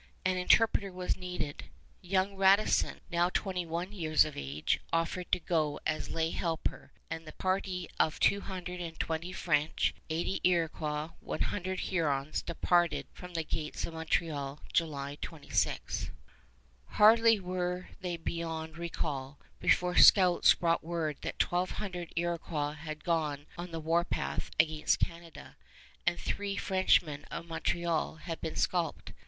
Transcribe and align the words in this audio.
An 0.25 0.35
interpreter 0.35 0.91
was 0.91 1.15
needed. 1.15 1.65
Young 2.01 2.35
Radisson, 2.35 3.01
now 3.11 3.29
twenty 3.29 3.67
one 3.67 3.91
years 3.91 4.25
of 4.25 4.35
age, 4.35 4.79
offered 4.91 5.31
to 5.31 5.39
go 5.39 5.79
as 5.85 6.07
a 6.07 6.11
lay 6.11 6.31
helper, 6.31 6.91
and 7.11 7.27
the 7.27 7.33
party 7.33 7.87
of 7.99 8.19
two 8.19 8.41
hundred 8.41 8.81
and 8.81 8.99
twenty 8.99 9.31
French, 9.31 9.93
eighty 10.09 10.41
Iroquois, 10.43 11.09
one 11.19 11.41
hundred 11.41 11.81
Hurons, 11.81 12.41
departed 12.41 13.05
from 13.13 13.35
the 13.35 13.43
gates 13.43 13.85
of 13.85 13.93
Montreal, 13.93 14.61
July 14.73 15.19
26. 15.21 15.77
[Illustration: 15.77 16.15
SAUSON'S 16.89 16.89
MAP, 16.89 16.97
1656] 16.97 16.97
Hardly 16.97 17.39
were 17.39 17.89
they 18.01 18.17
beyond 18.17 18.79
recall, 18.79 19.37
before 19.59 19.97
scouts 19.97 20.55
brought 20.55 20.83
word 20.83 21.17
that 21.21 21.37
twelve 21.37 21.73
hundred 21.77 22.11
Iroquois 22.15 22.71
had 22.71 23.03
gone 23.03 23.45
on 23.55 23.69
the 23.69 23.79
warpath 23.79 24.49
against 24.59 24.99
Canada, 24.99 25.57
and 26.07 26.19
three 26.19 26.55
Frenchmen 26.57 27.23
of 27.25 27.45
Montreal 27.47 28.15
had 28.15 28.41
been 28.41 28.55
scalped. 28.55 29.13